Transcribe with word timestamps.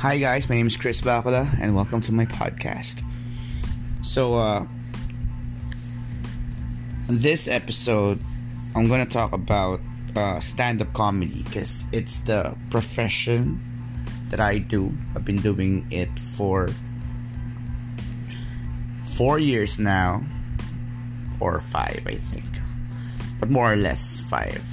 Hi 0.00 0.16
guys, 0.16 0.48
my 0.48 0.54
name 0.54 0.66
is 0.66 0.78
Chris 0.78 1.02
Bacala 1.02 1.46
and 1.60 1.76
welcome 1.76 2.00
to 2.00 2.10
my 2.10 2.24
podcast. 2.24 3.04
So 4.00 4.32
uh 4.32 4.64
this 7.06 7.46
episode 7.46 8.18
I'm 8.74 8.88
going 8.88 9.04
to 9.04 9.12
talk 9.12 9.34
about 9.34 9.82
uh 10.16 10.40
stand-up 10.40 10.94
comedy 10.94 11.42
because 11.42 11.84
it's 11.92 12.16
the 12.20 12.56
profession 12.70 13.60
that 14.30 14.40
I 14.40 14.56
do. 14.56 14.90
I've 15.14 15.26
been 15.26 15.42
doing 15.42 15.86
it 15.90 16.18
for 16.18 16.70
4 19.04 19.38
years 19.38 19.78
now 19.78 20.24
or 21.40 21.60
5 21.60 22.02
I 22.06 22.14
think. 22.14 22.48
But 23.38 23.50
more 23.50 23.70
or 23.70 23.76
less 23.76 24.18
5. 24.20 24.64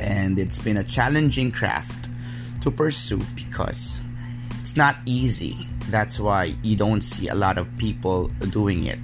And 0.00 0.38
it's 0.38 0.58
been 0.58 0.76
a 0.76 0.84
challenging 0.84 1.50
craft 1.50 2.07
to 2.60 2.70
pursue 2.70 3.22
because 3.34 4.00
it's 4.60 4.76
not 4.76 4.96
easy. 5.06 5.66
That's 5.88 6.20
why 6.20 6.56
you 6.62 6.76
don't 6.76 7.02
see 7.02 7.28
a 7.28 7.34
lot 7.34 7.56
of 7.56 7.66
people 7.78 8.28
doing 8.50 8.86
it. 8.86 9.00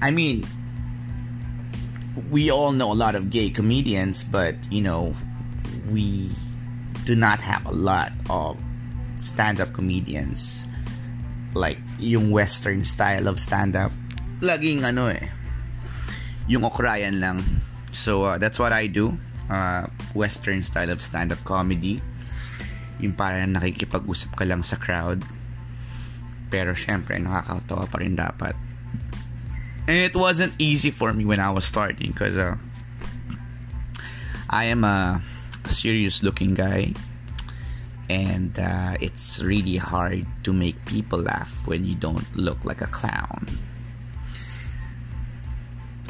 I 0.00 0.10
mean, 0.10 0.44
we 2.30 2.50
all 2.50 2.72
know 2.72 2.92
a 2.92 2.96
lot 2.96 3.14
of 3.14 3.30
gay 3.30 3.50
comedians, 3.50 4.24
but 4.24 4.56
you 4.70 4.80
know, 4.80 5.14
we 5.90 6.30
do 7.04 7.16
not 7.16 7.40
have 7.40 7.66
a 7.66 7.72
lot 7.72 8.12
of 8.30 8.56
stand 9.22 9.60
up 9.60 9.72
comedians 9.72 10.64
like 11.54 11.78
yung 11.98 12.30
western 12.30 12.84
style 12.84 13.26
of 13.28 13.40
stand 13.40 13.76
up. 13.76 13.92
Laging 14.40 14.84
ano 14.84 15.08
eh, 15.08 15.28
yung 16.46 16.62
okrayan 16.62 17.20
lang. 17.20 17.42
So 17.92 18.24
uh, 18.24 18.38
that's 18.38 18.58
what 18.58 18.72
I 18.72 18.86
do 18.86 19.18
uh, 19.50 19.88
western 20.14 20.62
style 20.62 20.92
of 20.92 21.02
stand-up 21.02 21.42
comedy. 21.44 22.00
Yung 23.00 23.12
parang 23.12 23.56
nakikipag-usap 23.56 24.36
ka 24.36 24.44
lang 24.44 24.62
sa 24.62 24.76
crowd. 24.76 25.24
Pero 26.48 26.72
syempre, 26.72 27.20
nakakatawa 27.20 27.84
pa 27.88 27.96
rin 28.00 28.16
dapat. 28.16 28.54
And 29.88 29.96
it 30.04 30.16
wasn't 30.16 30.52
easy 30.60 30.92
for 30.92 31.12
me 31.12 31.24
when 31.24 31.40
I 31.40 31.48
was 31.48 31.64
starting 31.64 32.12
because 32.12 32.36
uh, 32.36 32.56
I 34.50 34.68
am 34.68 34.84
a 34.84 35.20
serious 35.68 36.22
looking 36.22 36.52
guy 36.52 36.92
and 38.08 38.58
uh, 38.58 38.96
it's 39.00 39.40
really 39.40 39.76
hard 39.76 40.24
to 40.44 40.52
make 40.52 40.76
people 40.84 41.20
laugh 41.20 41.66
when 41.66 41.84
you 41.84 41.94
don't 41.94 42.24
look 42.36 42.64
like 42.64 42.80
a 42.80 42.88
clown 42.88 43.46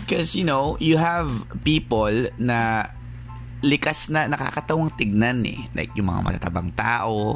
because 0.08 0.34
you 0.34 0.44
know 0.44 0.78
you 0.80 0.96
have 0.96 1.28
people 1.64 2.32
na 2.38 2.88
likas 3.62 4.10
na 4.14 4.30
nakakatawang 4.30 4.94
tignan 4.94 5.42
eh. 5.42 5.58
Like 5.74 5.94
yung 5.98 6.10
mga 6.10 6.22
matatabang 6.22 6.70
tao, 6.78 7.34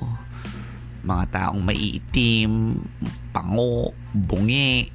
mga 1.02 1.24
taong 1.34 1.62
maiitim, 1.62 2.78
pango, 3.34 3.90
bungi, 4.14 4.86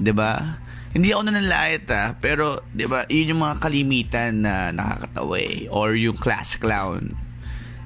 'di 0.00 0.12
ba? 0.16 0.56
Hindi 0.90 1.14
ako 1.14 1.22
nanlalait 1.28 1.86
ah, 1.92 2.16
pero 2.16 2.64
'di 2.72 2.88
ba, 2.88 3.04
yun 3.06 3.36
yung 3.36 3.42
mga 3.44 3.56
kalimitan 3.60 4.42
na 4.42 4.72
nakakatawa 4.72 5.36
eh 5.38 5.68
or 5.68 5.94
yung 5.94 6.16
class 6.16 6.56
clown. 6.56 7.12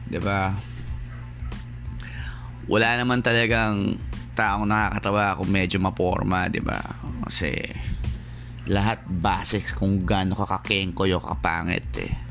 'Di 0.07 0.21
ba? 0.23 0.55
Wala 2.65 2.97
naman 2.97 3.21
talagang 3.21 4.01
taong 4.39 4.65
nakakatawa 4.65 5.37
kung 5.37 5.51
medyo 5.51 5.77
maporma, 5.83 6.47
'di 6.47 6.63
ba? 6.63 6.81
Kasi 7.27 7.53
lahat 8.65 9.05
base 9.05 9.61
kung 9.77 10.09
gaano 10.09 10.33
ka 10.33 10.47
kakengko 10.49 11.05
yung 11.05 11.21
kapangit 11.21 11.91
eh. 12.01 12.24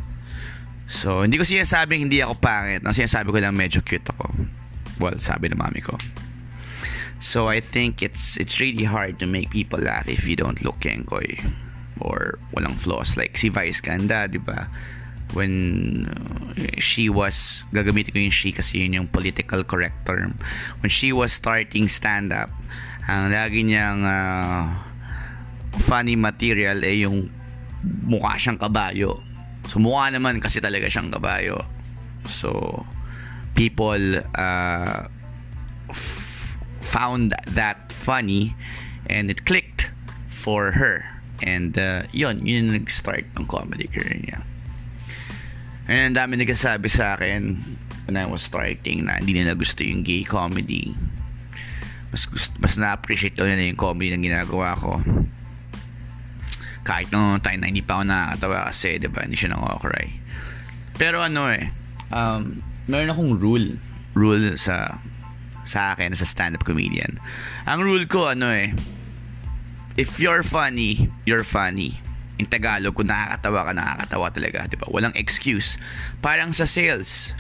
So, 0.88 1.24
hindi 1.24 1.40
ko 1.40 1.48
sinasabing 1.48 2.10
hindi 2.10 2.20
ako 2.20 2.38
pangit. 2.38 2.84
Ang 2.84 2.96
sinasabi 2.96 3.32
ko 3.32 3.38
lang 3.40 3.56
medyo 3.56 3.80
cute 3.82 4.06
ako. 4.12 4.30
Well, 5.00 5.18
sabi 5.18 5.50
ng 5.50 5.60
mami 5.60 5.82
ko. 5.82 5.96
So, 7.24 7.48
I 7.48 7.64
think 7.64 8.04
it's 8.04 8.36
it's 8.36 8.60
really 8.60 8.84
hard 8.84 9.16
to 9.24 9.26
make 9.26 9.56
people 9.56 9.80
laugh 9.80 10.12
if 10.12 10.28
you 10.28 10.36
don't 10.36 10.60
look 10.60 10.84
kengkoy 10.84 11.40
or 12.04 12.38
walang 12.52 12.76
flaws. 12.76 13.16
Like 13.16 13.40
si 13.40 13.48
Vice 13.48 13.80
Ganda, 13.80 14.28
di 14.28 14.44
ba? 14.44 14.68
When 15.34 16.06
uh, 16.06 16.78
she 16.78 17.10
was, 17.10 17.64
gagamitin 17.74 18.12
ko 18.14 18.20
yung 18.22 18.36
she 18.36 18.52
kasi 18.54 18.86
yun 18.86 18.94
yung 18.94 19.08
political 19.10 19.64
correct 19.64 20.06
term. 20.06 20.38
When 20.84 20.92
she 20.92 21.10
was 21.10 21.34
starting 21.34 21.90
stand-up, 21.90 22.54
ang 23.10 23.34
lagi 23.34 23.66
niyang 23.66 24.06
uh, 24.06 24.70
funny 25.90 26.14
material 26.14 26.86
ay 26.86 27.02
eh, 27.02 27.10
yung 27.10 27.34
mukha 27.84 28.38
siyang 28.38 28.62
kabayo 28.62 29.33
Sumukha 29.68 30.12
naman 30.12 30.44
kasi 30.44 30.60
talaga 30.60 30.92
siyang 30.92 31.10
kabayo. 31.12 31.64
So, 32.28 32.84
people 33.56 34.24
uh, 34.36 35.08
f- 35.90 36.58
found 36.84 37.36
that 37.48 37.92
funny 37.92 38.56
and 39.08 39.32
it 39.32 39.46
clicked 39.46 39.92
for 40.28 40.76
her. 40.76 41.08
And 41.44 41.76
uh, 41.76 42.04
yun, 42.12 42.46
yun 42.46 42.72
nag-start 42.72 43.28
ng 43.36 43.46
comedy 43.48 43.88
career 43.88 44.20
niya. 44.20 44.40
And 45.88 46.16
ang 46.16 46.16
dami 46.16 46.40
nagsasabi 46.40 46.88
sa 46.88 47.20
akin 47.20 47.60
when 48.08 48.16
I 48.16 48.28
was 48.28 48.44
starting 48.44 49.08
na 49.08 49.20
hindi 49.20 49.36
nila 49.36 49.56
gusto 49.56 49.84
yung 49.84 50.04
gay 50.04 50.24
comedy. 50.24 50.96
Mas, 52.12 52.30
gusto, 52.30 52.56
mas 52.64 52.80
na-appreciate 52.80 53.36
ko 53.36 53.44
nila 53.44 53.68
yung 53.68 53.80
comedy 53.80 54.14
na 54.14 54.20
ginagawa 54.22 54.76
ko 54.80 55.04
kahit 56.84 57.10
no 57.16 57.40
time 57.40 57.64
na 57.64 57.72
hindi 57.72 57.84
pa 57.84 58.00
ako 58.00 58.04
nakakatawa 58.08 58.68
kasi, 58.68 59.00
di 59.00 59.08
ba, 59.08 59.24
hindi 59.24 59.40
siya 59.40 59.56
nang-cry. 59.56 60.08
Pero 61.00 61.24
ano 61.24 61.50
eh, 61.50 61.72
um, 62.12 62.60
meron 62.86 63.12
akong 63.12 63.34
rule. 63.40 63.68
Rule 64.14 64.60
sa 64.60 65.02
sa 65.64 65.96
akin 65.96 66.12
sa 66.14 66.28
stand-up 66.28 66.68
comedian. 66.68 67.18
Ang 67.66 67.88
rule 67.88 68.06
ko, 68.06 68.30
ano 68.30 68.52
eh, 68.52 68.76
if 69.96 70.20
you're 70.20 70.44
funny, 70.44 71.10
you're 71.24 71.48
funny. 71.48 72.04
In 72.36 72.50
Tagalog, 72.50 72.94
kung 72.94 73.08
nakakatawa 73.08 73.70
ka, 73.70 73.72
nakakatawa 73.72 74.28
talaga, 74.30 74.60
di 74.68 74.76
ba? 74.76 74.86
Walang 74.92 75.16
excuse. 75.16 75.80
Parang 76.20 76.52
sa 76.52 76.68
sales, 76.68 77.32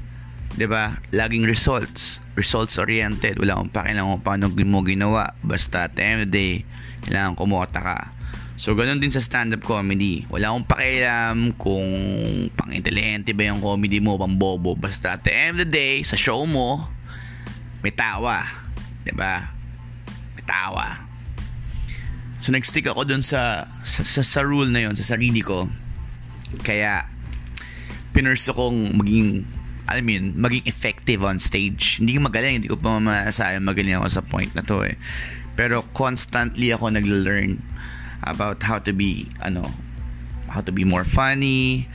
di 0.55 0.63
ba? 0.65 0.97
Laging 1.11 1.43
results. 1.43 2.23
Results-oriented. 2.39 3.37
Wala 3.37 3.59
akong 3.59 3.73
pakilang 3.73 4.07
kung 4.17 4.23
paano 4.23 4.49
mo 4.49 4.79
ginawa. 4.81 5.35
Basta 5.43 5.91
at 5.91 5.93
the 5.99 6.03
end 6.05 6.19
of 6.25 6.29
the 6.29 6.33
day, 6.33 6.53
kailangan 7.05 7.35
kumota 7.35 7.81
ka. 7.83 7.99
So, 8.53 8.77
ganun 8.77 9.01
din 9.01 9.09
sa 9.09 9.17
stand-up 9.17 9.65
comedy. 9.65 10.29
Wala 10.29 10.53
akong 10.53 10.67
pakialam 10.69 11.37
kung 11.57 11.89
pang-intelligente 12.53 13.33
ba 13.33 13.49
yung 13.49 13.57
comedy 13.57 13.97
mo, 13.97 14.13
pang 14.13 14.37
bobo. 14.37 14.77
Basta 14.77 15.17
at 15.17 15.25
the 15.25 15.33
end 15.33 15.57
of 15.57 15.65
the 15.65 15.69
day, 15.69 16.05
sa 16.05 16.13
show 16.13 16.45
mo, 16.45 16.85
may 17.81 17.89
tawa. 17.89 18.45
ba? 18.45 19.01
Diba? 19.01 19.35
May 20.37 20.45
tawa. 20.45 21.01
So, 22.45 22.53
nag-stick 22.53 22.85
ako 22.85 23.09
dun 23.09 23.25
sa, 23.25 23.65
sa, 23.81 24.05
sa, 24.05 24.21
sa 24.21 24.41
rule 24.45 24.69
na 24.69 24.85
yon 24.85 24.93
sa 24.93 25.17
sarili 25.17 25.41
ko. 25.41 25.65
Kaya, 26.61 27.09
pinurso 28.13 28.53
kong 28.53 29.01
maging 29.01 29.49
I 29.83 29.99
mean, 29.99 30.39
maging 30.39 30.63
effective 30.63 31.27
on 31.27 31.43
stage. 31.43 31.99
Hindi 31.99 32.15
ko 32.15 32.31
magaling, 32.31 32.63
hindi 32.63 32.71
ko 32.71 32.79
pa 32.79 33.03
masasabi 33.03 33.59
magaling 33.59 33.99
ako 33.99 34.07
sa 34.07 34.23
point 34.23 34.51
na 34.55 34.63
to 34.63 34.79
eh. 34.87 34.95
Pero 35.59 35.83
constantly 35.91 36.71
ako 36.71 36.95
nag-learn 36.95 37.59
about 38.27 38.63
how 38.63 38.79
to 38.79 38.91
be 38.93 39.27
ano 39.43 39.67
how 40.47 40.61
to 40.61 40.71
be 40.71 40.85
more 40.85 41.03
funny. 41.03 41.87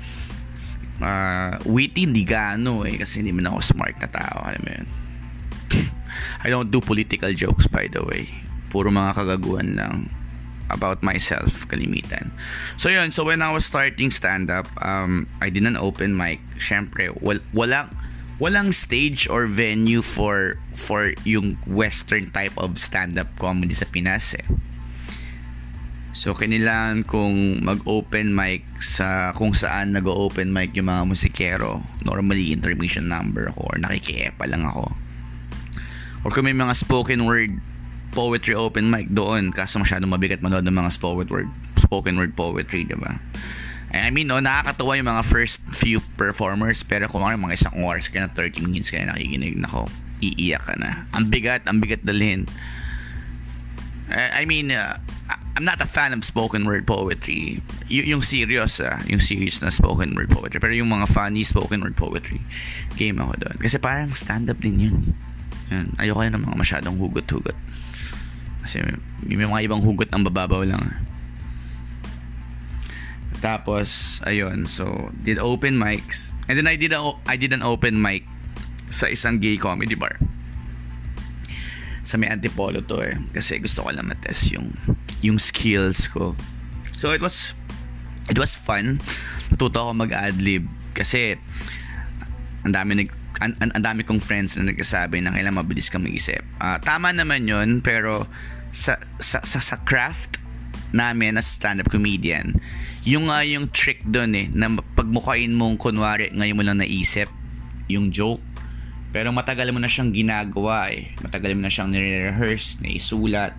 Uh, 0.99 1.55
witty 1.63 2.03
hindi 2.11 2.27
gaano 2.27 2.83
eh 2.83 2.99
kasi 2.99 3.23
hindi 3.23 3.31
man 3.31 3.55
ako 3.55 3.63
smart 3.63 3.95
na 4.03 4.11
tao 4.11 4.43
alam 4.43 4.63
mo 4.67 4.71
yun. 4.75 4.87
I 6.45 6.51
don't 6.51 6.75
do 6.75 6.83
political 6.83 7.31
jokes 7.31 7.71
by 7.71 7.87
the 7.87 8.03
way. 8.03 8.27
Puro 8.75 8.91
mga 8.91 9.15
kagaguhan 9.15 9.79
lang 9.79 10.11
about 10.69 11.01
myself 11.07 11.65
kalimitan. 11.71 12.35
So 12.77 12.91
yun. 12.91 13.15
So 13.15 13.23
when 13.25 13.41
I 13.41 13.55
was 13.55 13.63
starting 13.63 14.11
stand 14.11 14.51
up 14.51 14.67
um, 14.83 15.31
I 15.39 15.55
did 15.55 15.63
an 15.65 15.79
open 15.79 16.19
mic. 16.19 16.43
Syempre 16.59 17.15
wal, 17.23 17.39
walang 17.55 17.95
walang 18.43 18.75
stage 18.75 19.31
or 19.31 19.47
venue 19.47 20.03
for 20.03 20.59
for 20.75 21.15
yung 21.23 21.63
western 21.63 22.27
type 22.35 22.55
of 22.59 22.75
stand 22.83 23.15
up 23.23 23.31
comedy 23.39 23.75
sa 23.75 23.87
Pinas 23.87 24.35
eh 24.35 24.47
So, 26.19 26.35
kailangan 26.35 27.07
kong 27.07 27.63
mag-open 27.63 28.35
mic 28.35 28.67
sa 28.83 29.31
kung 29.39 29.55
saan 29.55 29.95
nag-open 29.95 30.51
mic 30.51 30.75
yung 30.75 30.91
mga 30.91 31.07
musikero. 31.07 31.79
Normally, 32.03 32.51
intermission 32.51 33.07
number 33.07 33.55
ako 33.55 33.71
or 33.71 33.79
nakikiepa 33.79 34.51
lang 34.51 34.67
ako. 34.67 34.91
Or 36.27 36.35
kung 36.35 36.51
may 36.51 36.59
mga 36.59 36.75
spoken 36.75 37.23
word 37.23 37.55
poetry 38.11 38.59
open 38.59 38.91
mic 38.91 39.07
doon 39.15 39.55
kaso 39.55 39.79
masyadong 39.79 40.11
mabigat 40.11 40.43
manood 40.43 40.67
ng 40.67 40.75
mga 40.75 40.91
spoken 40.91 41.31
word 41.31 41.47
spoken 41.79 42.19
word 42.19 42.35
poetry, 42.35 42.83
di 42.83 42.99
ba? 42.99 43.23
I 43.95 44.11
mean, 44.11 44.27
no, 44.27 44.43
nakakatawa 44.43 44.99
yung 44.99 45.07
mga 45.15 45.23
first 45.23 45.63
few 45.71 46.03
performers 46.19 46.83
pero 46.83 47.07
kung 47.07 47.23
ano, 47.23 47.39
mga 47.39 47.63
isang 47.63 47.79
oras 47.79 48.11
ka 48.11 48.19
na 48.19 48.27
30 48.27 48.67
minutes 48.67 48.91
ka 48.91 48.99
na 48.99 49.15
nakikinig 49.15 49.55
nako, 49.55 49.87
iiyak 50.19 50.67
ka 50.67 50.75
na. 50.83 51.07
Ang 51.15 51.31
bigat, 51.31 51.63
ang 51.71 51.79
bigat 51.79 52.03
dalhin. 52.03 52.51
I 54.11 54.49
mean, 54.49 54.75
uh, 54.75 54.99
I'm 55.59 55.67
not 55.67 55.83
a 55.83 55.91
fan 55.91 56.15
of 56.15 56.23
spoken 56.23 56.63
word 56.71 56.87
poetry. 56.87 57.59
Y- 57.91 58.07
yung 58.07 58.23
serious, 58.23 58.79
ah, 58.79 59.03
yung 59.11 59.19
serious 59.19 59.59
na 59.59 59.75
spoken 59.75 60.15
word 60.15 60.31
poetry. 60.31 60.63
Pero 60.63 60.71
yung 60.71 60.87
mga 60.87 61.11
funny 61.11 61.43
spoken 61.43 61.83
word 61.83 61.99
poetry, 61.99 62.39
game 62.95 63.19
ako 63.19 63.43
doon. 63.43 63.57
Kasi 63.59 63.83
parang 63.83 64.07
stand-up 64.15 64.63
din 64.63 64.79
yun. 64.79 64.97
Yan. 65.75 65.99
Ayoko 65.99 66.23
na 66.23 66.39
ng 66.39 66.47
mga 66.47 66.59
masyadong 66.63 66.95
hugot-hugot. 66.95 67.59
Kasi 68.63 68.87
may, 68.87 69.35
may 69.35 69.51
mga 69.51 69.67
ibang 69.67 69.83
hugot 69.83 70.07
ang 70.15 70.23
bababaw 70.23 70.63
lang. 70.63 70.79
ah. 70.79 70.97
Tapos, 73.43 74.23
ayun. 74.23 74.63
So, 74.63 75.11
did 75.27 75.43
open 75.43 75.75
mics. 75.75 76.31
And 76.47 76.55
then 76.55 76.71
I 76.71 76.79
did, 76.79 76.95
a, 76.95 77.03
I 77.27 77.35
did 77.35 77.51
an 77.51 77.67
open 77.67 77.99
mic 77.99 78.23
sa 78.95 79.11
isang 79.11 79.43
gay 79.43 79.59
comedy 79.59 79.99
bar 79.99 80.23
sa 82.09 82.17
may 82.17 82.33
antipolo 82.33 82.81
to 82.81 83.05
eh. 83.05 83.21
Kasi 83.37 83.61
gusto 83.61 83.85
ko 83.85 83.93
lang 83.93 84.09
matest 84.09 84.49
yung, 84.57 84.73
yung 85.21 85.37
skills 85.37 86.09
ko. 86.09 86.33
So 86.97 87.13
it 87.13 87.21
was, 87.21 87.53
it 88.33 88.41
was 88.41 88.57
fun. 88.57 89.05
Natuto 89.53 89.85
ako 89.85 89.93
mag-adlib. 90.09 90.65
Kasi, 90.97 91.37
ang 92.65 92.73
dami 92.73 93.05
nag, 93.05 93.13
ang, 93.45 93.53
ang, 93.61 93.85
dami 93.85 94.09
kong 94.09 94.25
friends 94.25 94.57
na 94.57 94.73
nagsasabi 94.73 95.21
na 95.21 95.37
kailangan 95.37 95.61
mabilis 95.61 95.93
kang 95.93 96.01
mag-isip. 96.01 96.41
Ah, 96.57 96.81
tama 96.81 97.13
naman 97.13 97.45
yun, 97.45 97.85
pero 97.85 98.25
sa, 98.73 98.97
sa, 99.21 99.45
sa, 99.45 99.61
sa 99.61 99.77
craft 99.85 100.41
namin 100.97 101.37
as 101.37 101.45
stand-up 101.45 101.93
comedian, 101.93 102.57
yung 103.05 103.29
nga 103.29 103.45
yung 103.45 103.69
trick 103.69 104.01
doon 104.09 104.33
eh, 104.33 104.47
na 104.49 104.73
pagmukain 104.97 105.53
mong 105.53 105.77
kunwari, 105.77 106.33
ngayon 106.33 106.57
mo 106.57 106.65
lang 106.65 106.81
naisip, 106.81 107.29
yung 107.89 108.09
joke, 108.09 108.41
pero 109.09 109.33
matagal 109.33 109.73
mo 109.73 109.81
na 109.81 109.89
siyang 109.89 110.13
ginagawa 110.13 110.93
eh. 110.93 111.17
Matagal 111.25 111.57
mo 111.57 111.65
na 111.65 111.73
siyang 111.73 111.89
nire-rehearse, 111.93 112.85
naisulat, 112.85 113.57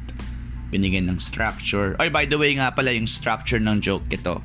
binigyan 0.69 1.09
ng 1.09 1.17
structure. 1.17 1.97
Oy, 1.97 2.13
by 2.13 2.29
the 2.29 2.37
way 2.37 2.53
nga 2.53 2.69
pala, 2.69 2.93
yung 2.93 3.09
structure 3.09 3.57
ng 3.57 3.81
joke 3.81 4.05
ito. 4.13 4.37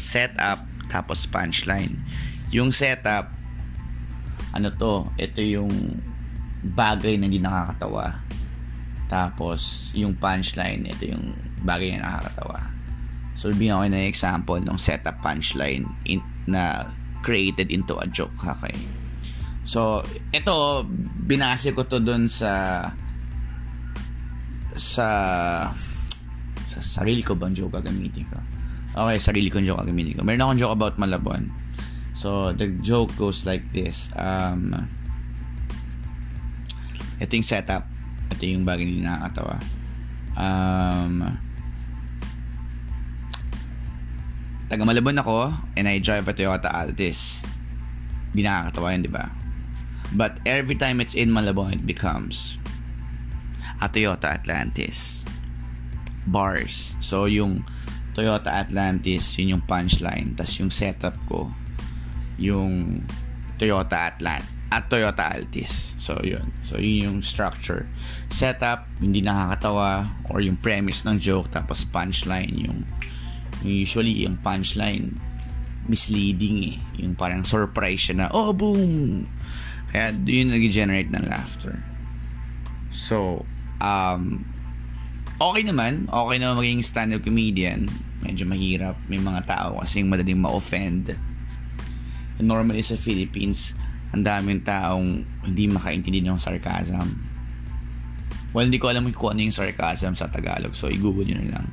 Setup, 0.00 0.64
tapos 0.88 1.28
punchline. 1.28 2.00
Yung 2.48 2.72
setup, 2.72 3.28
ano 4.56 4.72
to, 4.72 5.04
ito 5.20 5.44
yung 5.44 6.00
bagay 6.72 7.20
na 7.20 7.28
hindi 7.28 7.36
nakakatawa. 7.36 8.16
Tapos, 9.06 9.92
yung 9.92 10.16
punchline, 10.16 10.88
ito 10.88 11.12
yung 11.12 11.36
bagay 11.62 11.94
na 11.94 12.08
nakakatawa. 12.08 12.64
So, 13.36 13.52
bigyan 13.52 13.76
ko 13.76 13.86
ng 13.92 14.08
example 14.08 14.58
ng 14.64 14.78
setup 14.80 15.20
punchline 15.20 15.84
in, 16.08 16.24
na 16.48 16.88
created 17.20 17.68
into 17.68 18.00
a 18.00 18.08
joke. 18.08 18.32
Okay. 18.40 18.72
So, 19.66 19.98
ito, 20.30 20.86
binase 21.26 21.74
ko 21.74 21.82
to 21.90 21.98
dun 21.98 22.30
sa 22.30 22.86
sa 24.78 25.08
sa 26.62 26.78
sarili 26.78 27.26
ko 27.26 27.34
bang 27.34 27.50
joke 27.50 27.82
gagamitin 27.82 28.30
ko. 28.30 28.38
Okay, 28.94 29.18
sarili 29.18 29.50
kong 29.50 29.66
joke 29.66 29.82
gagamitin 29.82 30.14
ko. 30.14 30.22
Meron 30.22 30.46
akong 30.46 30.60
joke 30.62 30.76
about 30.78 30.94
Malabon. 31.02 31.50
So, 32.14 32.54
the 32.54 32.70
joke 32.78 33.10
goes 33.18 33.42
like 33.42 33.66
this. 33.74 34.08
Um, 34.14 34.72
ito 37.18 37.34
yung 37.34 37.44
setup. 37.44 37.84
Ito 38.30 38.42
yung 38.46 38.62
bagay 38.62 39.02
na 39.02 39.18
nakakatawa. 39.18 39.56
Um, 40.38 41.12
taga 44.70 44.82
Malabon 44.86 45.18
ako 45.18 45.50
and 45.74 45.90
I 45.90 45.98
drive 45.98 46.30
a 46.30 46.32
Toyota 46.32 46.70
Altis. 46.70 47.42
Di 48.30 48.46
nakakatawa 48.46 48.94
yun, 48.94 49.02
di 49.02 49.10
ba? 49.10 49.45
But 50.14 50.38
every 50.46 50.76
time 50.76 51.00
it's 51.00 51.14
in 51.14 51.30
Malabon, 51.30 51.82
it 51.82 51.86
becomes 51.86 52.58
a 53.80 53.88
Toyota 53.88 54.30
Atlantis. 54.30 55.24
Bars. 56.26 56.94
So, 57.00 57.26
yung 57.26 57.64
Toyota 58.14 58.50
Atlantis, 58.50 59.38
yun 59.38 59.58
yung 59.58 59.64
punchline. 59.66 60.34
Tapos 60.34 60.58
yung 60.58 60.72
setup 60.72 61.14
ko, 61.28 61.50
yung 62.40 63.02
Toyota 63.56 64.12
Atlant 64.12 64.44
at 64.72 64.90
Toyota 64.90 65.30
Altis. 65.30 65.94
So, 65.96 66.18
yun. 66.24 66.50
So, 66.66 66.76
yun 66.76 66.96
yung 67.06 67.18
structure. 67.22 67.86
Setup, 68.28 68.90
hindi 68.98 69.22
nakakatawa 69.22 70.08
or 70.32 70.42
yung 70.42 70.58
premise 70.58 71.06
ng 71.06 71.22
joke 71.22 71.52
tapos 71.54 71.86
punchline 71.86 72.52
yung, 72.56 72.78
yung 73.62 73.74
usually 73.86 74.26
yung 74.26 74.36
punchline 74.42 75.14
misleading 75.86 76.74
eh. 76.74 76.76
Yung 76.98 77.14
parang 77.14 77.46
surprise 77.46 78.10
siya 78.10 78.26
na, 78.26 78.26
oh, 78.34 78.50
boom! 78.50 79.30
Kaya 79.90 80.12
yun 80.12 80.52
nag-generate 80.52 81.10
ng 81.12 81.24
laughter. 81.30 81.78
So, 82.90 83.44
um, 83.78 84.44
okay 85.38 85.62
naman. 85.62 86.08
Okay 86.10 86.36
naman 86.40 86.60
maging 86.60 86.82
stand-up 86.82 87.22
comedian. 87.22 87.86
Medyo 88.24 88.48
mahirap. 88.48 88.96
May 89.06 89.20
mga 89.20 89.46
tao 89.46 89.80
kasing 89.84 90.08
madaling 90.08 90.40
ma-offend. 90.40 91.14
And 92.36 92.46
normally 92.46 92.82
sa 92.84 92.96
Philippines, 92.96 93.72
ang 94.12 94.24
daming 94.24 94.64
taong 94.64 95.24
hindi 95.44 95.64
makaintindi 95.68 96.24
ng 96.24 96.40
sarcasm. 96.40 97.04
Well, 98.56 98.72
hindi 98.72 98.80
ko 98.80 98.88
alam 98.88 99.04
kung 99.12 99.36
ano 99.36 99.44
yung 99.44 99.52
sarcasm 99.52 100.16
sa 100.16 100.32
Tagalog. 100.32 100.72
So, 100.72 100.88
i-google 100.88 101.28
nyo 101.28 101.36
na 101.44 101.60
lang. 101.60 101.66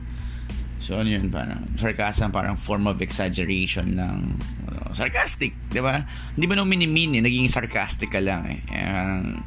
So, 0.84 1.00
ano 1.00 1.08
yun? 1.08 1.32
Parang, 1.32 1.64
sarcasm, 1.80 2.36
parang 2.36 2.60
form 2.60 2.92
of 2.92 3.00
exaggeration 3.00 3.96
lang. 3.96 4.36
Sarcastic, 4.94 5.54
di 5.70 5.82
ba? 5.82 6.02
Hindi 6.38 6.46
ba 6.46 6.54
nung 6.58 6.70
minimin 6.70 7.20
naging 7.26 7.50
sarcastic 7.50 8.14
ka 8.14 8.22
lang 8.22 8.46
eh. 8.48 8.62
parang, 8.70 9.42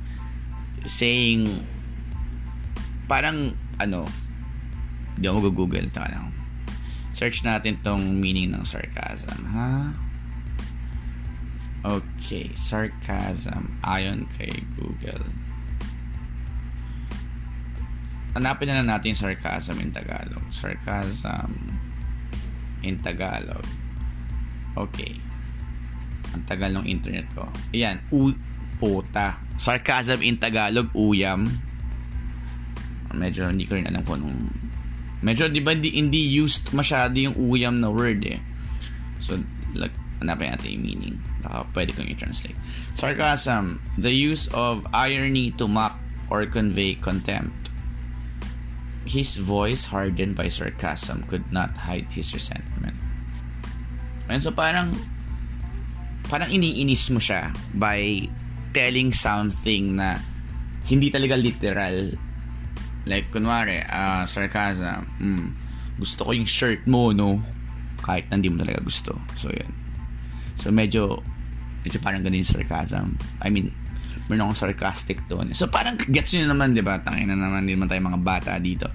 saying, 0.86 1.46
parang, 3.06 3.54
ano, 3.80 4.06
hindi 5.16 5.26
ako 5.26 5.38
mag-google. 5.50 5.88
Taka 5.88 6.12
lang. 6.12 6.28
Search 7.16 7.40
natin 7.40 7.80
tong 7.80 8.20
meaning 8.20 8.52
ng 8.52 8.66
sarcasm, 8.68 9.40
ha? 9.56 9.94
Okay, 11.86 12.50
sarcasm 12.58 13.78
ayon 13.86 14.26
kay 14.36 14.50
Google. 14.74 15.24
Hanapin 18.36 18.68
na 18.68 18.84
lang 18.84 18.92
natin 18.92 19.16
sarcasm 19.16 19.80
in 19.80 19.94
Tagalog. 19.94 20.44
Sarcasm 20.52 21.56
in 22.84 23.00
Tagalog. 23.00 23.64
Okay. 24.76 25.16
Ang 26.36 26.44
tagal 26.44 26.68
ng 26.76 26.84
internet 26.84 27.24
ko. 27.32 27.48
Ayan, 27.72 28.04
u 28.12 28.36
puta. 28.76 29.40
Sarcasm 29.56 30.20
in 30.20 30.36
Tagalog, 30.36 30.92
uyam. 30.92 31.48
Medyo 33.16 33.48
hindi 33.48 33.64
ko 33.64 33.80
rin 33.80 33.88
alam 33.88 34.04
kung 34.04 34.20
anong 34.20 34.52
medyo 35.24 35.48
di 35.48 35.64
ba 35.64 35.72
hindi, 35.72 35.96
hindi 35.96 36.28
used 36.28 36.76
masyado 36.76 37.16
yung 37.16 37.32
uyam 37.40 37.80
na 37.80 37.88
word 37.88 38.20
eh. 38.28 38.36
So, 39.24 39.40
like, 39.72 39.96
hanapin 40.20 40.52
natin 40.52 40.76
yung 40.76 40.84
meaning. 40.84 41.16
Baka 41.40 41.64
pwede 41.72 41.96
kong 41.96 42.12
i-translate. 42.12 42.58
Sarcasm, 42.92 43.80
the 43.96 44.12
use 44.12 44.44
of 44.52 44.84
irony 44.92 45.56
to 45.56 45.64
mock 45.64 45.96
or 46.28 46.44
convey 46.44 47.00
contempt. 47.00 47.72
His 49.08 49.40
voice, 49.40 49.88
hardened 49.88 50.36
by 50.36 50.52
sarcasm, 50.52 51.24
could 51.30 51.48
not 51.48 51.88
hide 51.88 52.12
his 52.12 52.34
resentment. 52.36 52.98
And 54.26 54.42
so 54.42 54.50
parang 54.50 54.98
parang 56.26 56.50
iniinis 56.50 57.10
mo 57.14 57.22
siya 57.22 57.54
by 57.74 58.26
telling 58.74 59.14
something 59.14 59.96
na 59.96 60.20
hindi 60.86 61.10
talaga 61.10 61.34
literal. 61.34 62.12
Like, 63.06 63.30
kunwari, 63.30 63.86
uh, 63.86 64.26
sarcasm, 64.26 65.06
mm, 65.22 65.46
gusto 65.96 66.26
ko 66.26 66.30
yung 66.34 66.46
shirt 66.46 66.82
mo, 66.90 67.14
no? 67.14 67.38
Kahit 68.02 68.26
hindi 68.28 68.50
mo 68.50 68.60
talaga 68.60 68.82
gusto. 68.82 69.14
So, 69.38 69.48
yun. 69.48 69.72
So, 70.58 70.74
medyo, 70.74 71.22
medyo 71.86 71.98
parang 72.02 72.26
ganun 72.26 72.42
yung 72.42 72.52
sarcasm. 72.52 73.14
I 73.40 73.48
mean, 73.48 73.70
meron 74.26 74.50
akong 74.50 74.68
sarcastic 74.70 75.22
tone. 75.30 75.54
So, 75.54 75.70
parang 75.70 75.96
gets 76.10 76.34
nyo 76.34 76.50
naman, 76.50 76.74
di 76.74 76.82
ba? 76.82 76.98
Tangin 76.98 77.30
na 77.30 77.38
naman, 77.38 77.64
hindi 77.64 77.78
naman 77.78 77.88
tayo 77.88 78.02
mga 78.02 78.20
bata 78.22 78.52
dito. 78.58 78.90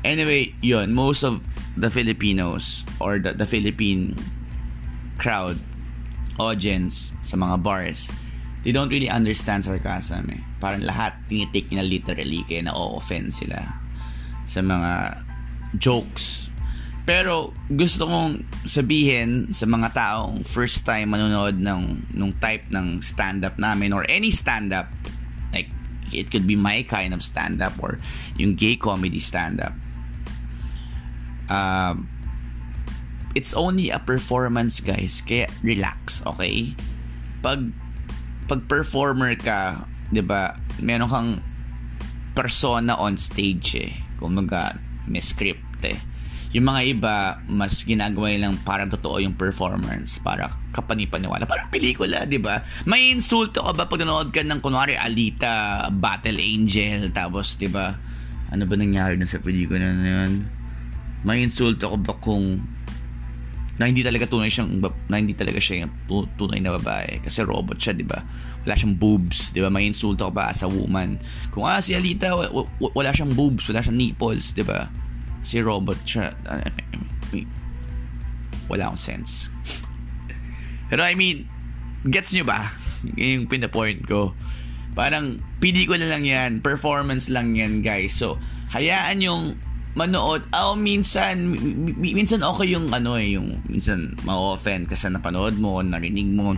Anyway, 0.00 0.56
yun, 0.64 0.96
most 0.96 1.20
of 1.20 1.44
the 1.76 1.92
Filipinos 1.92 2.88
or 2.96 3.20
the, 3.20 3.36
the 3.36 3.44
Philippine 3.44 4.16
crowd, 5.20 5.60
audience 6.40 7.12
sa 7.20 7.36
mga 7.36 7.60
bars, 7.60 8.08
they 8.64 8.72
don't 8.72 8.88
really 8.88 9.12
understand 9.12 9.64
sarcasm 9.64 10.32
eh. 10.32 10.40
Parang 10.56 10.80
lahat 10.80 11.16
tinitake 11.28 11.68
nila 11.68 11.84
literally 11.84 12.40
kaya 12.48 12.64
na-offend 12.64 13.32
sila 13.36 13.60
sa 14.48 14.64
mga 14.64 15.20
jokes. 15.76 16.48
Pero 17.04 17.56
gusto 17.66 18.06
kong 18.06 18.44
sabihin 18.68 19.50
sa 19.50 19.64
mga 19.64 19.88
taong 19.96 20.44
first 20.44 20.84
time 20.84 21.10
manonood 21.10 21.58
ng 21.58 22.12
nung 22.14 22.32
type 22.38 22.68
ng 22.70 23.00
stand-up 23.00 23.56
namin 23.56 23.90
or 23.90 24.04
any 24.06 24.30
stand-up 24.30 24.86
like 25.50 25.72
it 26.12 26.30
could 26.30 26.46
be 26.46 26.54
my 26.54 26.84
kind 26.86 27.10
of 27.16 27.24
stand-up 27.24 27.74
or 27.80 27.98
yung 28.36 28.54
gay 28.54 28.76
comedy 28.76 29.18
stand-up. 29.18 29.74
Um, 31.50 32.06
it's 33.34 33.54
only 33.54 33.90
a 33.90 33.98
performance 34.02 34.82
guys 34.82 35.22
kaya 35.22 35.46
relax 35.62 36.24
okay 36.26 36.74
pag 37.44 37.70
pag 38.50 38.66
performer 38.66 39.38
ka 39.38 39.86
'di 40.10 40.22
ba 40.26 40.58
meron 40.82 41.08
kang 41.08 41.30
persona 42.34 42.98
on 42.98 43.14
stage 43.14 43.78
eh 43.78 43.92
kumaga 44.18 44.74
may 45.06 45.22
script 45.22 45.82
eh 45.86 45.98
Yung 46.50 46.66
mga 46.66 46.82
iba, 46.82 47.16
mas 47.46 47.86
ginagawa 47.86 48.34
lang 48.34 48.58
parang 48.66 48.90
totoo 48.90 49.22
yung 49.22 49.38
performance 49.38 50.18
para 50.18 50.50
kapanipaniwala. 50.74 51.46
Parang 51.46 51.70
pelikula, 51.70 52.26
di 52.26 52.42
ba? 52.42 52.66
May 52.90 53.14
insulto 53.14 53.62
ka 53.62 53.70
ba 53.70 53.86
pag 53.86 54.02
nanood 54.02 54.34
ka 54.34 54.42
ng 54.42 54.58
kunwari 54.58 54.98
Alita, 54.98 55.86
Battle 55.94 56.42
Angel, 56.42 57.14
tapos 57.14 57.54
di 57.54 57.70
ba? 57.70 57.94
Ano 58.50 58.66
ba 58.66 58.74
nangyari 58.74 59.14
dun 59.14 59.30
sa 59.30 59.38
pelikula 59.38 59.94
na 59.94 60.26
yun? 60.26 60.50
May 61.22 61.46
insulto 61.46 61.86
ka 61.94 61.98
ba 62.02 62.18
kung 62.18 62.66
na 63.80 63.88
hindi 63.88 64.04
talaga 64.04 64.28
tunay 64.28 64.52
siyang 64.52 64.76
na 65.08 65.16
hindi 65.16 65.32
talaga 65.32 65.56
siya 65.56 65.88
yung 65.88 65.92
tunay 66.36 66.60
na 66.60 66.76
babae 66.76 67.24
kasi 67.24 67.40
robot 67.40 67.80
siya, 67.80 67.96
'di 67.96 68.04
ba? 68.04 68.20
Wala 68.68 68.76
siyang 68.76 69.00
boobs, 69.00 69.56
'di 69.56 69.64
ba? 69.64 69.72
May 69.72 69.88
insulto 69.88 70.28
ka 70.28 70.32
ba 70.36 70.52
as 70.52 70.60
a 70.60 70.68
woman? 70.68 71.16
Kung 71.48 71.64
ah 71.64 71.80
si 71.80 71.96
Alita 71.96 72.36
wala 72.76 73.10
siyang 73.16 73.32
boobs, 73.32 73.72
wala 73.72 73.80
siyang 73.80 73.96
nipples, 73.96 74.52
'di 74.52 74.68
ba? 74.68 74.84
Si 75.40 75.56
robot 75.64 75.96
siya. 76.04 76.28
Wala 78.68 78.92
akong 78.92 79.00
sense. 79.00 79.48
Pero 80.92 81.00
I 81.00 81.16
mean, 81.16 81.48
gets 82.04 82.36
nyo 82.36 82.44
ba? 82.44 82.68
Yung 83.16 83.48
pinapoint 83.48 84.04
ko. 84.04 84.36
Parang, 84.92 85.38
pelikula 85.62 86.04
lang 86.04 86.26
yan. 86.26 86.60
Performance 86.60 87.30
lang 87.30 87.54
yan, 87.54 87.80
guys. 87.80 88.12
So, 88.12 88.42
hayaan 88.74 89.22
yung 89.22 89.54
manood. 89.98 90.46
Oh, 90.54 90.78
minsan, 90.78 91.50
minsan 91.98 92.46
okay 92.46 92.74
yung 92.74 92.90
ano 92.94 93.18
eh, 93.18 93.34
yung 93.34 93.58
minsan 93.66 94.14
ma-offend 94.22 94.86
kasi 94.86 95.10
napanood 95.10 95.58
mo, 95.58 95.82
narinig 95.82 96.30
mo. 96.30 96.54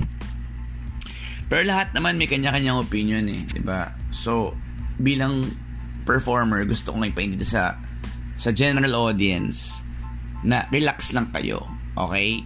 Pero 1.49 1.69
lahat 1.69 1.93
naman 1.93 2.17
may 2.17 2.29
kanya-kanyang 2.29 2.81
opinion 2.81 3.25
eh, 3.29 3.45
'di 3.45 3.61
ba? 3.61 3.93
So, 4.09 4.57
bilang 4.97 5.53
performer, 6.09 6.65
gusto 6.65 6.93
kong 6.93 7.12
ipaintindi 7.12 7.45
sa 7.45 7.77
sa 8.37 8.51
general 8.53 8.93
audience 8.97 9.85
na 10.43 10.65
relax 10.73 11.12
lang 11.12 11.29
kayo, 11.31 11.62
okay? 11.95 12.43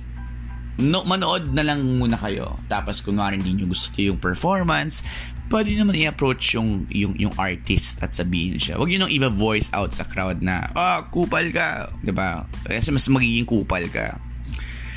No, 0.76 1.08
manood 1.08 1.56
na 1.56 1.64
lang 1.64 1.80
muna 1.96 2.20
kayo. 2.20 2.60
Tapos 2.68 3.00
kunwari 3.00 3.40
hindi 3.40 3.56
nyo 3.56 3.72
gusto 3.72 3.96
yung 3.96 4.20
performance, 4.20 5.00
pwede 5.48 5.72
naman 5.72 5.96
i-approach 5.96 6.52
yung, 6.52 6.84
yung, 6.92 7.16
yung 7.16 7.32
artist 7.40 7.96
at 8.04 8.12
sabihin 8.12 8.60
siya. 8.60 8.76
Huwag 8.76 8.92
yun 8.92 9.06
nang 9.06 9.12
i-voice 9.12 9.72
out 9.72 9.96
sa 9.96 10.04
crowd 10.04 10.44
na, 10.44 10.68
ah, 10.76 11.00
oh, 11.00 11.08
kupal 11.08 11.48
ka. 11.48 11.88
ba 11.88 12.04
diba? 12.04 12.28
Kasi 12.68 12.92
mas 12.92 13.08
magiging 13.08 13.48
kupal 13.48 13.88
ka. 13.88 14.20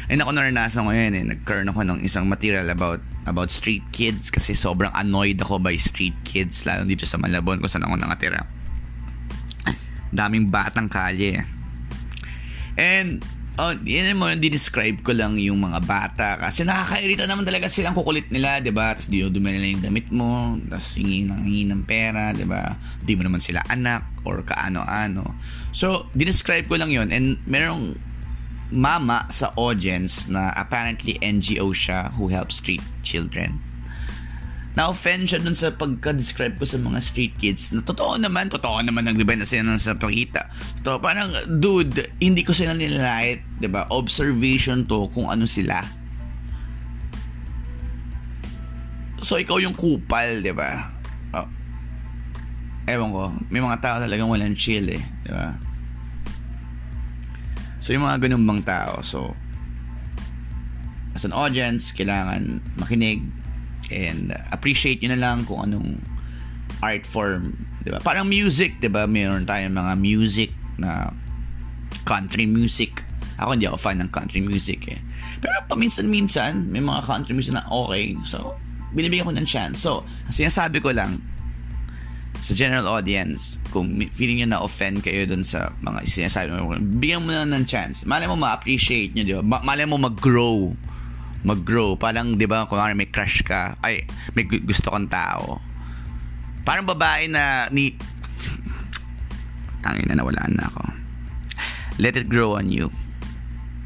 And 0.09 0.25
ako 0.25 0.33
naranasan 0.33 0.89
ko 0.89 0.91
yan 0.91 1.13
eh. 1.13 1.23
Nagkaroon 1.37 1.69
ako 1.69 1.81
ng 1.85 1.99
isang 2.01 2.25
material 2.25 2.65
about 2.73 2.97
about 3.29 3.53
street 3.53 3.85
kids 3.93 4.33
kasi 4.33 4.57
sobrang 4.57 4.89
annoyed 4.97 5.37
ako 5.37 5.61
by 5.61 5.77
street 5.77 6.17
kids 6.25 6.65
lalo 6.65 6.81
dito 6.81 7.05
sa 7.05 7.21
Malabon 7.21 7.61
kung 7.61 7.69
saan 7.69 7.85
ako 7.85 7.93
nangatira. 7.93 8.41
Daming 10.09 10.49
batang 10.49 10.89
kalye. 10.89 11.45
And 12.73 13.21
oh, 13.59 13.75
yun 13.83 14.15
mo, 14.15 14.31
di-describe 14.31 15.03
ko 15.03 15.11
lang 15.11 15.35
yung 15.35 15.59
mga 15.59 15.79
bata 15.83 16.27
kasi 16.39 16.63
nakakairita 16.63 17.27
naman 17.27 17.43
talaga 17.43 17.67
silang 17.67 17.91
kukulit 17.91 18.31
nila, 18.31 18.63
'di 18.63 18.71
ba? 18.71 18.95
Tapos 18.95 19.11
dinudumi 19.11 19.51
nila 19.51 19.67
yung 19.75 19.83
damit 19.83 20.07
mo, 20.09 20.55
tapos 20.71 20.95
hingi 20.95 21.27
ng 21.27 21.41
hingi 21.43 21.65
ng 21.67 21.81
pera, 21.83 22.31
'di 22.31 22.47
ba? 22.47 22.73
Di 23.03 23.13
mo 23.19 23.27
naman 23.27 23.43
sila 23.43 23.59
anak 23.67 24.23
or 24.23 24.41
kaano-ano. 24.47 25.35
So, 25.75 26.07
di-describe 26.15 26.71
ko 26.71 26.79
lang 26.79 26.89
'yon 26.95 27.11
and 27.11 27.43
merong 27.43 27.99
mama 28.71 29.27
sa 29.33 29.51
audience 29.59 30.29
na 30.29 30.53
apparently 30.55 31.19
NGO 31.19 31.75
siya 31.75 32.13
who 32.15 32.29
helps 32.29 32.61
street 32.63 32.85
children 33.01 33.68
na-offend 34.77 35.25
siya 35.25 35.41
dun 35.41 35.57
sa 35.57 35.73
pagka-describe 35.73 36.55
ko 36.61 36.65
sa 36.65 36.77
mga 36.77 36.99
street 37.01 37.33
kids 37.41 37.73
na 37.73 37.81
totoo 37.81 38.21
naman, 38.21 38.53
totoo 38.53 38.85
naman 38.85 39.07
ang 39.09 39.17
diba 39.17 39.33
na 39.33 39.47
sila 39.47 39.73
sa 39.81 39.97
pakita. 39.97 40.45
To, 40.85 41.01
parang, 41.01 41.33
dude, 41.49 42.05
hindi 42.21 42.45
ko 42.45 42.53
sila 42.53 42.77
nilalight, 42.77 43.41
ba 43.41 43.61
diba? 43.65 43.81
Observation 43.89 44.85
to 44.85 45.09
kung 45.09 45.27
ano 45.27 45.49
sila. 45.49 45.81
So, 49.19 49.35
ikaw 49.35 49.59
yung 49.59 49.75
kupal, 49.75 50.39
ba? 50.55 50.87
Oh. 51.35 51.47
Ewan 52.87 53.09
ko, 53.11 53.23
may 53.51 53.59
mga 53.59 53.81
tao 53.83 53.95
talagang 53.99 54.31
walang 54.31 54.55
chill 54.55 54.85
eh, 54.95 55.03
ba? 55.27 55.57
So, 57.83 57.91
yung 57.91 58.05
mga 58.05 58.29
ganun 58.29 58.45
bang 58.45 58.63
tao, 58.63 59.01
so, 59.01 59.33
as 61.17 61.25
an 61.25 61.33
audience, 61.33 61.91
kailangan 61.91 62.63
makinig, 62.79 63.25
and 63.89 64.33
appreciate 64.53 65.01
nyo 65.03 65.13
na 65.13 65.19
lang 65.19 65.43
kung 65.45 65.65
anong 65.65 65.99
art 66.79 67.03
form, 67.03 67.53
'di 67.83 67.91
ba? 67.91 67.99
Parang 67.99 68.25
music, 68.29 68.79
'di 68.79 68.89
ba? 68.89 69.09
Meron 69.09 69.43
tayong 69.43 69.75
mga 69.75 69.93
music 69.99 70.49
na 70.79 71.11
country 72.07 72.47
music. 72.47 73.03
Ako 73.39 73.55
hindi 73.55 73.67
ako 73.67 73.79
fan 73.79 74.03
ng 74.03 74.11
country 74.11 74.43
music 74.43 74.83
eh. 74.91 74.99
Pero 75.39 75.63
paminsan-minsan, 75.71 76.67
may 76.67 76.83
mga 76.83 77.07
country 77.07 77.31
music 77.31 77.55
na 77.55 77.63
okay. 77.71 78.11
So, 78.27 78.59
binibigyan 78.91 79.31
ko 79.31 79.33
ng 79.35 79.47
chance. 79.47 79.79
So, 79.79 80.03
sinasabi 80.27 80.83
ko 80.83 80.91
lang, 80.91 81.23
sa 82.39 82.55
general 82.55 82.87
audience, 82.87 83.59
kung 83.71 83.99
feeling 84.15 84.43
nyo 84.43 84.47
na 84.47 84.59
offend 84.63 85.03
kayo 85.03 85.27
dun 85.27 85.43
sa 85.43 85.71
mga 85.83 86.07
sinasabi 86.07 86.55
mo, 86.55 86.75
bigyan 86.99 87.23
mo 87.23 87.35
na 87.35 87.47
ng 87.47 87.67
chance. 87.67 88.07
Malay 88.07 88.27
mo 88.27 88.39
ma-appreciate 88.39 89.11
nyo, 89.11 89.23
di 89.27 89.33
ba? 89.35 89.43
Malay 89.43 89.83
mo 89.83 89.99
mag-grow 89.99 90.71
mag-grow. 91.43 91.95
Parang, 91.95 92.35
di 92.35 92.45
ba, 92.45 92.67
kung 92.67 92.79
may 92.95 93.07
crush 93.07 93.43
ka, 93.43 93.79
ay, 93.83 94.03
may 94.35 94.43
gusto 94.45 94.91
kang 94.91 95.07
tao. 95.07 95.59
Parang 96.67 96.85
babae 96.85 97.31
na 97.31 97.67
ni... 97.71 97.95
Tangin 99.79 100.11
na 100.11 100.19
nawalaan 100.19 100.53
na 100.59 100.67
ako. 100.67 100.83
Let 101.99 102.19
it 102.19 102.27
grow 102.27 102.59
on 102.59 102.67
you. 102.67 102.91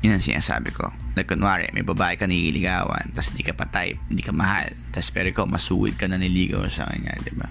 Yun 0.01 0.17
ang 0.17 0.25
sinasabi 0.25 0.73
ko. 0.73 0.89
Like, 1.13 1.29
kunwari, 1.29 1.69
may 1.77 1.85
babae 1.85 2.17
ka 2.17 2.25
nililigawan, 2.25 3.13
tapos 3.13 3.29
hindi 3.31 3.45
ka 3.45 3.53
pa 3.53 3.69
type, 3.69 4.01
hindi 4.09 4.25
ka 4.25 4.33
mahal, 4.33 4.73
tapos 4.89 5.13
pero 5.13 5.29
ikaw, 5.29 5.45
masuwid 5.45 5.93
ka 5.93 6.09
na 6.09 6.17
niligaw 6.17 6.65
sa 6.73 6.89
kanya, 6.89 7.13
di 7.21 7.33
ba? 7.37 7.45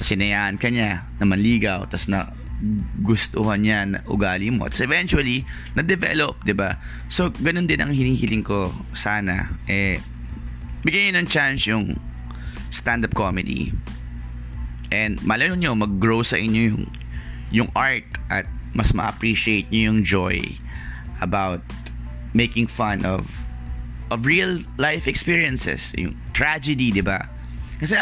Tapos 0.00 0.08
sinayaan 0.08 0.56
ka 0.56 0.72
niya 0.72 1.04
na 1.20 1.24
manligaw, 1.28 1.84
tapos 1.84 2.08
na 2.08 2.32
gustuhan 3.04 3.60
niya 3.60 3.78
na 3.84 3.98
ugali 4.08 4.48
mo. 4.48 4.64
At 4.66 4.76
eventually, 4.80 5.44
na-develop, 5.76 6.40
di 6.42 6.56
ba? 6.56 6.80
So, 7.12 7.28
ganun 7.28 7.68
din 7.68 7.80
ang 7.84 7.92
hinihiling 7.92 8.44
ko 8.44 8.72
sana. 8.96 9.52
Eh, 9.68 10.00
bigyan 10.82 11.12
niyo 11.12 11.14
ng 11.20 11.28
chance 11.28 11.68
yung 11.68 12.00
stand-up 12.72 13.12
comedy. 13.12 13.72
And 14.88 15.20
malay 15.26 15.52
nyo, 15.52 15.76
mag-grow 15.76 16.24
sa 16.24 16.40
inyo 16.40 16.62
yung, 16.72 16.84
yung 17.52 17.70
art 17.76 18.06
at 18.32 18.48
mas 18.72 18.92
ma-appreciate 18.96 19.68
niyo 19.68 19.92
yung 19.92 20.00
joy 20.04 20.36
about 21.20 21.64
making 22.36 22.68
fun 22.68 23.00
of 23.08 23.24
of 24.06 24.22
real 24.22 24.62
life 24.78 25.10
experiences, 25.10 25.90
yung 25.98 26.14
tragedy, 26.30 26.94
di 26.94 27.02
ba? 27.02 27.26
Kasi 27.82 27.98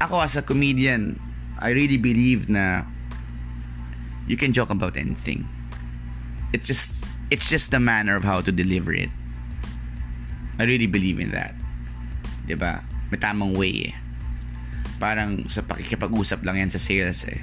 ako 0.00 0.24
as 0.24 0.38
a 0.38 0.42
comedian, 0.42 1.20
I 1.60 1.76
really 1.76 2.00
believe 2.00 2.48
na 2.48 2.88
you 4.26 4.36
can 4.36 4.52
joke 4.52 4.70
about 4.70 4.96
anything. 4.96 5.48
It's 6.54 6.66
just 6.66 7.04
it's 7.28 7.50
just 7.50 7.70
the 7.74 7.82
manner 7.82 8.16
of 8.16 8.24
how 8.24 8.40
to 8.40 8.52
deliver 8.52 8.94
it. 8.94 9.10
I 10.58 10.64
really 10.64 10.86
believe 10.86 11.18
in 11.18 11.34
that. 11.34 11.56
'Di 12.46 12.54
ba? 12.54 12.84
May 13.10 13.18
tamang 13.18 13.56
way 13.58 13.92
eh. 13.92 13.94
Parang 15.02 15.44
sa 15.50 15.60
pakikipag-usap 15.66 16.46
lang 16.46 16.62
yan 16.62 16.70
sa 16.70 16.80
sales 16.80 17.26
eh. 17.26 17.42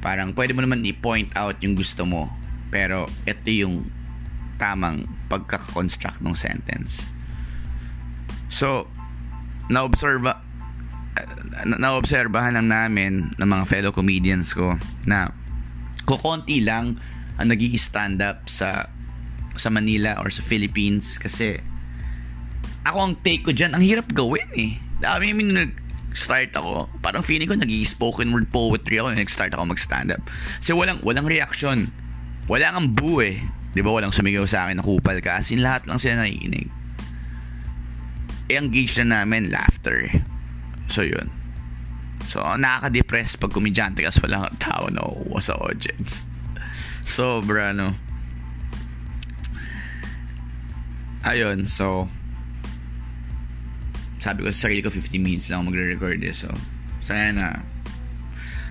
Parang 0.00 0.32
pwede 0.32 0.56
mo 0.56 0.64
naman 0.64 0.84
i-point 0.84 1.32
out 1.36 1.60
yung 1.60 1.76
gusto 1.76 2.08
mo. 2.08 2.32
Pero 2.72 3.06
ito 3.28 3.48
yung 3.52 3.86
tamang 4.56 5.04
pagkaka-construct 5.28 6.24
ng 6.24 6.36
sentence. 6.36 7.04
So, 8.48 8.88
na-observe 9.68 10.24
na-obserbahan 11.64 12.58
lang 12.58 12.68
namin 12.70 13.12
ng 13.38 13.48
mga 13.48 13.64
fellow 13.70 13.92
comedians 13.94 14.50
ko 14.50 14.74
na 15.06 15.30
kukonti 16.04 16.64
lang 16.64 17.00
ang 17.40 17.46
nag 17.50 17.60
stand 17.76 18.22
up 18.22 18.46
sa 18.46 18.86
sa 19.54 19.68
Manila 19.70 20.18
or 20.22 20.30
sa 20.30 20.42
Philippines 20.42 21.18
kasi 21.18 21.58
ako 22.84 22.98
ang 23.00 23.14
take 23.24 23.42
ko 23.42 23.50
dyan, 23.50 23.72
ang 23.72 23.80
hirap 23.80 24.12
gawin 24.12 24.44
eh. 24.54 24.76
Dami 25.00 25.32
I 25.32 25.34
mean, 25.34 25.56
nag-start 25.56 26.52
ako, 26.52 26.92
parang 27.00 27.24
feeling 27.24 27.48
ko 27.48 27.56
naging 27.56 27.88
spoken 27.88 28.28
word 28.28 28.52
poetry 28.52 29.00
ako 29.00 29.16
nag-start 29.16 29.56
ako 29.56 29.72
mag-stand 29.72 30.12
up. 30.12 30.20
Kasi 30.60 30.76
walang, 30.76 31.00
walang 31.00 31.24
reaction. 31.24 31.88
Wala 32.44 32.76
kang 32.76 32.92
boo 32.92 33.24
eh. 33.24 33.40
Di 33.72 33.80
ba 33.80 33.90
walang 33.90 34.12
sumigaw 34.12 34.44
sa 34.44 34.68
akin 34.68 34.78
na 34.78 34.84
kupal 34.84 35.18
ka? 35.24 35.40
As 35.40 35.48
in, 35.48 35.64
lahat 35.64 35.88
lang 35.88 35.96
sila 35.96 36.22
nakikinig. 36.22 36.68
Eh, 38.52 38.60
engage 38.60 39.00
na 39.00 39.24
namin, 39.24 39.48
laughter. 39.48 40.12
So, 40.92 41.00
yun. 41.00 41.32
So, 42.24 42.40
nakaka-depress 42.40 43.36
pag 43.36 43.52
komedyante 43.52 44.00
kasi 44.00 44.18
wala 44.24 44.48
tao 44.56 44.88
na 44.88 45.04
kukuha 45.04 45.40
sa 45.44 45.54
audience. 45.60 46.24
Sobra, 47.04 47.76
no? 47.76 47.92
Ayun, 51.24 51.68
so, 51.68 52.08
sabi 54.20 54.40
ko 54.40 54.48
sa 54.48 54.68
sarili 54.68 54.80
ko 54.80 54.88
50 54.88 55.20
minutes 55.20 55.52
lang 55.52 55.68
magre-record 55.68 56.20
eh. 56.24 56.32
So, 56.32 56.48
sana 57.04 57.28
na 57.32 57.46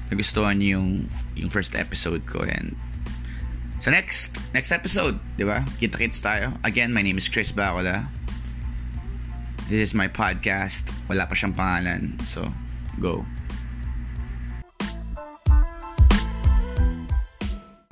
nagustuhan 0.09 0.57
niyo 0.57 0.81
yung, 0.81 0.89
yung 1.37 1.49
first 1.53 1.77
episode 1.77 2.25
ko 2.25 2.41
and 2.45 2.73
Sa 3.83 3.91
next, 3.91 4.39
next 4.55 4.71
episode, 4.71 5.19
di 5.35 5.43
ba? 5.43 5.59
Kita-kits 5.75 6.23
tayo. 6.23 6.55
Again, 6.63 6.95
my 6.95 7.03
name 7.03 7.19
is 7.19 7.27
Chris 7.27 7.51
Bacola. 7.51 8.07
This 9.67 9.91
is 9.91 9.93
my 9.97 10.07
podcast. 10.07 10.87
Wala 11.11 11.27
pa 11.27 11.35
siyang 11.35 11.51
pangalan. 11.51 12.15
So, 12.23 12.47
go. 12.95 13.27